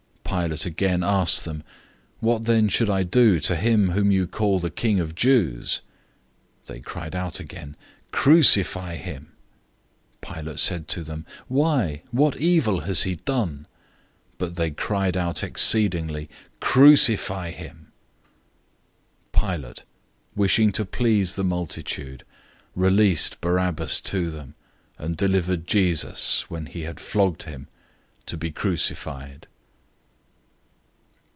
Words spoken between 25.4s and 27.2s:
Jesus, when he had